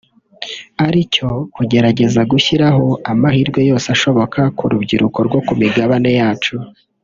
[0.85, 6.55] ari cyo kugerageza gushyiraho amahirwe yose ashoboka ku rubyiruko rwo ku migabane yacu